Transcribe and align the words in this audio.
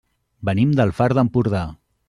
Venim 0.49 0.71
del 0.79 0.95
Far 1.01 1.11
d'Empordà. 1.19 1.65